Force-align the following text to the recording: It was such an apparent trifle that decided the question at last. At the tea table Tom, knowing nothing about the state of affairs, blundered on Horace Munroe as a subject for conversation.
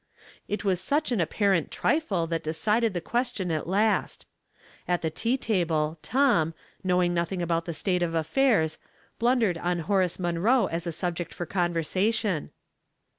It 0.47 0.63
was 0.65 0.81
such 0.81 1.11
an 1.11 1.21
apparent 1.21 1.69
trifle 1.69 2.25
that 2.25 2.41
decided 2.41 2.95
the 2.95 3.01
question 3.01 3.51
at 3.51 3.67
last. 3.67 4.25
At 4.87 5.03
the 5.03 5.11
tea 5.11 5.37
table 5.37 5.99
Tom, 6.01 6.55
knowing 6.83 7.13
nothing 7.13 7.39
about 7.43 7.65
the 7.65 7.73
state 7.75 8.01
of 8.01 8.15
affairs, 8.15 8.79
blundered 9.19 9.59
on 9.59 9.81
Horace 9.81 10.17
Munroe 10.17 10.65
as 10.65 10.87
a 10.87 10.91
subject 10.91 11.35
for 11.35 11.45
conversation. 11.45 12.49